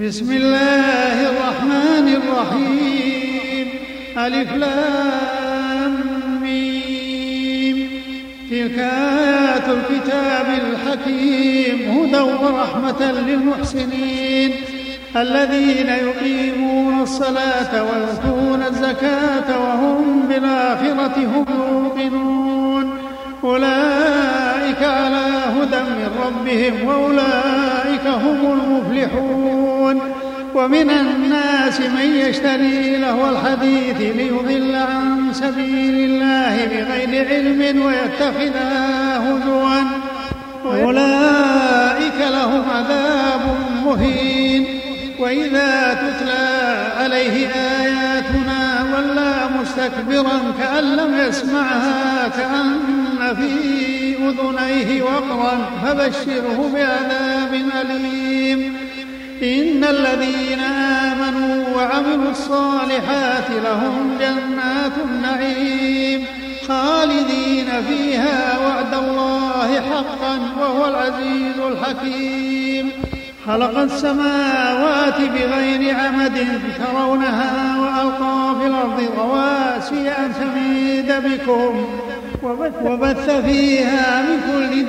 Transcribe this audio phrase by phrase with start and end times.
[0.00, 3.68] بسم الله الرحمن الرحيم.
[4.18, 5.94] ألف لام
[6.42, 7.90] ميم.
[8.50, 11.90] تلك آيات الكتاب الحكيم.
[11.90, 14.50] هدى ورحمة للمحسنين.
[15.16, 22.98] الذين يقيمون الصلاة ويؤتون الزكاة وهم بالآخرة هم يوقنون
[23.44, 25.26] أولئك على
[25.56, 28.23] هدى من ربهم وأولئك هم
[30.54, 39.80] ومن الناس من يشتري له الحديث ليضل عن سبيل الله بغير علم ويتخذها هزوا.
[40.64, 43.40] أولئك لهم عذاب
[43.84, 44.66] مهين.
[45.18, 53.54] وإذا تتلى عليه آياتنا ولى مستكبرا كأن لم يسمعها كأن في
[54.28, 58.83] أذنيه وقرا فبشره بعذاب أليم.
[59.42, 66.24] إن الذين آمنوا وعملوا الصالحات لهم جنات النعيم
[66.68, 72.90] خالدين فيها وعد الله حقا وهو العزيز الحكيم.
[73.46, 81.86] خلق السماوات بغير عمد ترونها وألقى في الأرض رواسي أن تميد بكم
[82.84, 84.88] وبث فيها من كل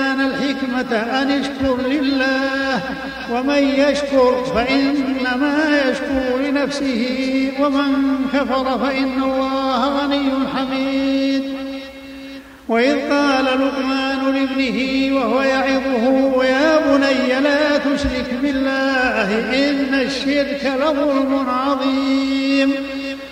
[0.93, 2.81] أن اشكر لله
[3.31, 11.43] ومن يشكر فإنما يشكر لنفسه ومن كفر فإن الله غني حميد.
[12.67, 19.29] وإذ قال لقمان لابنه وهو يعظه يا بني لا تشرك بالله
[19.69, 22.73] إن الشرك لظلم عظيم.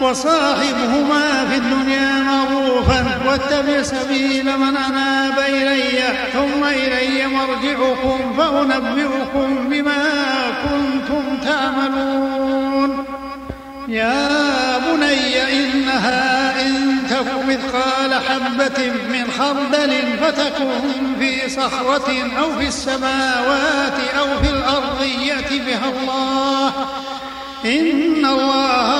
[0.00, 6.02] وصاحبهما في الدنيا معروفا واتبع سبيل من أناب إلي
[6.32, 10.04] ثم إلي مرجعكم فأنبئكم بما
[10.62, 13.04] كنتم تعملون.
[13.88, 23.98] يا بني إنها إن تك مثقال حبة من خردل فتكن في صخرة أو في السماوات
[24.18, 26.72] أو في الأرض يأت بها الله.
[27.64, 28.99] إن الله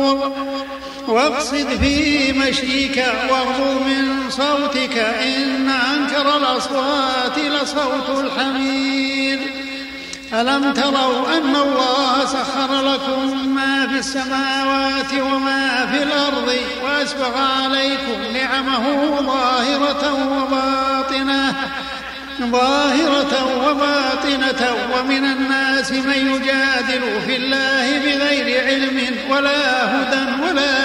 [1.11, 9.39] واقصد في مشيك واغض من صوتك إن أنكر الأصوات لصوت الحمير
[10.33, 19.21] ألم تروا أن الله سخر لكم ما في السماوات وما في الأرض وأسبغ عليكم نعمه
[19.21, 21.55] ظاهرة وباطنة
[22.41, 30.80] ظاهرة وباطنة ومن الناس من يجادل في الله بغير علم ولا هدى ولا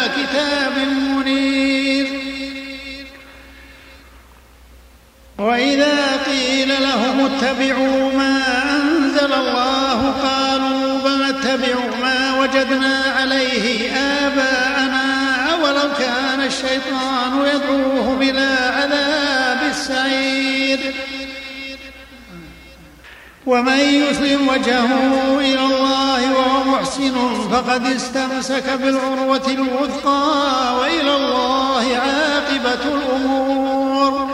[12.46, 15.04] وجدنا عليه آباءنا
[15.52, 20.78] أولو كان الشيطان يدعوهم إلى عذاب السعير.
[23.46, 27.14] ومن يسلم وجهه إلى الله وهو محسن
[27.50, 34.30] فقد استمسك بالعروة الوثقى وإلى الله عاقبة الأمور.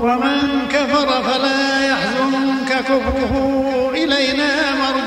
[0.00, 5.05] ومن كفر فلا يحزنك كفره إلينا مرجعهم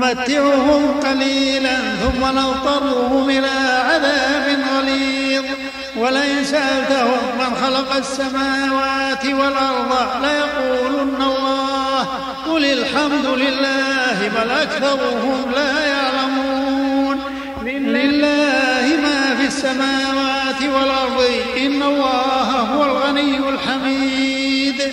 [0.00, 3.48] نمتعهم قليلا ثم نضطرهم إلى
[3.90, 5.44] عذاب غليظ.
[5.96, 12.08] ولئن سألتهم من خلق السماوات والأرض ليقولن الله.
[12.46, 17.20] قل الحمد لله بل أكثرهم لا يعلمون.
[17.66, 21.24] لله ما في السماوات والأرض
[21.56, 24.92] إن الله هو الغني الحميد.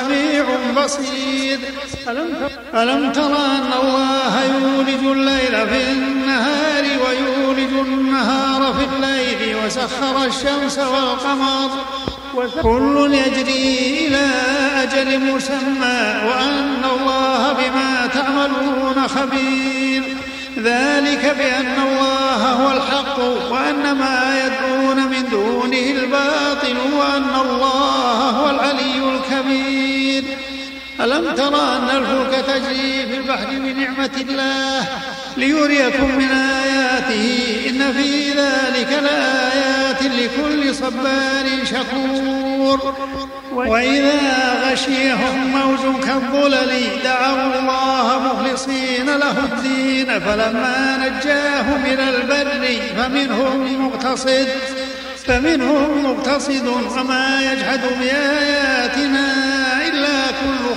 [0.00, 0.44] سميع
[0.76, 1.58] بصير.
[2.74, 11.70] ألم تر أن الله يولج الليل في النهار ويولج النهار في الليل وسخر الشمس والقمر.
[12.62, 14.26] كل يجري إلى
[14.82, 20.02] أجل مسمى وأن الله بما تعملون خبير.
[20.58, 23.18] ذلك بأن الله هو الحق
[23.52, 29.75] وأن ما يدعون من دونه الباطل وأن الله هو العلي الكبير.
[31.00, 34.88] ألم ترى أن الفلك تجري في البحر بنعمة الله
[35.36, 42.94] ليريكم من آياته؟ إن في ذلك لآيات لكل صبار شكور.
[43.56, 54.48] وإذا غشيهم موج كالظلل دعوا الله مخلصين له الدين فلما نجاهم إلى البر فمنهم مقتصد
[55.26, 59.45] فمنهم مقتصد وما يجحد بآياتنا